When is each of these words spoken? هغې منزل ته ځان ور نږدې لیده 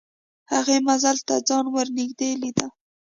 هغې 0.53 0.77
منزل 0.87 1.17
ته 1.27 1.35
ځان 1.47 1.65
ور 1.73 1.87
نږدې 1.97 2.29
لیده 2.41 2.67